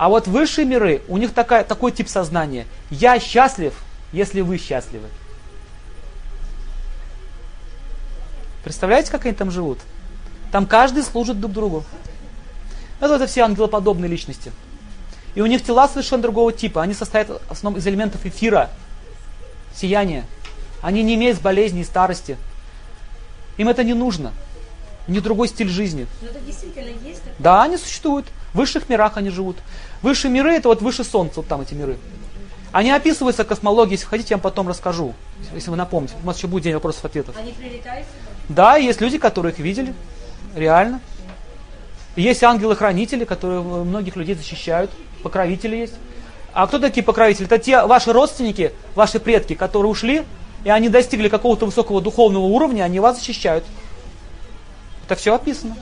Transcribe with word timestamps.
А 0.00 0.08
вот 0.08 0.26
высшие 0.26 0.64
миры, 0.64 1.02
у 1.08 1.18
них 1.18 1.34
такая, 1.34 1.62
такой 1.62 1.92
тип 1.92 2.08
сознания. 2.08 2.66
Я 2.88 3.20
счастлив, 3.20 3.74
если 4.14 4.40
вы 4.40 4.56
счастливы. 4.56 5.06
Представляете, 8.64 9.10
как 9.10 9.26
они 9.26 9.34
там 9.34 9.50
живут? 9.50 9.78
Там 10.52 10.64
каждый 10.64 11.02
служит 11.02 11.38
друг 11.38 11.52
другу. 11.52 11.84
Это, 12.98 13.16
это 13.16 13.26
все 13.26 13.42
ангелоподобные 13.42 14.08
личности. 14.08 14.52
И 15.34 15.42
у 15.42 15.46
них 15.46 15.62
тела 15.62 15.86
совершенно 15.86 16.22
другого 16.22 16.50
типа. 16.50 16.80
Они 16.80 16.94
состоят 16.94 17.28
в 17.28 17.52
основном 17.52 17.78
из 17.78 17.86
элементов 17.86 18.24
эфира, 18.24 18.70
сияния. 19.74 20.24
Они 20.80 21.02
не 21.02 21.14
имеют 21.16 21.42
болезней 21.42 21.82
и 21.82 21.84
старости. 21.84 22.38
Им 23.58 23.68
это 23.68 23.84
не 23.84 23.92
нужно. 23.92 24.32
Не 25.08 25.20
другой 25.20 25.48
стиль 25.48 25.68
жизни. 25.68 26.06
Но 26.22 26.28
это 26.28 26.40
действительно 26.40 26.88
есть. 27.06 27.20
такое? 27.20 27.34
Да, 27.38 27.64
они 27.64 27.76
существуют. 27.76 28.28
В 28.52 28.58
высших 28.58 28.88
мирах 28.88 29.16
они 29.16 29.30
живут. 29.30 29.56
Высшие 30.02 30.30
миры 30.30 30.52
это 30.52 30.68
вот 30.68 30.82
выше 30.82 31.04
Солнца, 31.04 31.36
вот 31.36 31.48
там 31.48 31.60
эти 31.60 31.74
миры. 31.74 31.98
Они 32.72 32.90
описываются 32.90 33.44
космологией, 33.44 33.94
если 33.94 34.06
хотите, 34.06 34.30
я 34.30 34.36
вам 34.36 34.42
потом 34.42 34.68
расскажу. 34.68 35.14
Если 35.54 35.70
вы 35.70 35.76
напомните. 35.76 36.14
У 36.22 36.26
нас 36.26 36.36
еще 36.36 36.46
будет 36.46 36.64
день 36.64 36.74
вопросов-ответов. 36.74 37.36
Они 37.36 37.52
прилетают? 37.52 38.06
Да, 38.48 38.76
есть 38.76 39.00
люди, 39.00 39.18
которые 39.18 39.52
их 39.52 39.58
видели. 39.58 39.94
Реально. 40.54 41.00
Есть 42.16 42.42
ангелы-хранители, 42.42 43.24
которые 43.24 43.60
многих 43.62 44.16
людей 44.16 44.34
защищают. 44.34 44.90
Покровители 45.22 45.76
есть. 45.76 45.94
А 46.52 46.66
кто 46.66 46.78
такие 46.78 47.02
покровители? 47.02 47.46
Это 47.46 47.58
те 47.58 47.84
ваши 47.84 48.12
родственники, 48.12 48.72
ваши 48.94 49.20
предки, 49.20 49.54
которые 49.54 49.90
ушли, 49.90 50.24
и 50.64 50.70
они 50.70 50.88
достигли 50.88 51.28
какого-то 51.28 51.66
высокого 51.66 52.00
духовного 52.00 52.44
уровня, 52.44 52.82
они 52.82 53.00
вас 53.00 53.18
защищают. 53.18 53.64
Это 55.06 55.14
все 55.14 55.34
описано. 55.34 55.76